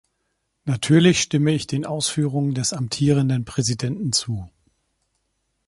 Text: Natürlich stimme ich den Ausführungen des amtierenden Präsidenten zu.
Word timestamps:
Natürlich 0.65 1.21
stimme 1.21 1.51
ich 1.51 1.67
den 1.67 1.85
Ausführungen 1.85 2.55
des 2.55 2.73
amtierenden 2.73 3.45
Präsidenten 3.45 4.11
zu. 4.13 4.49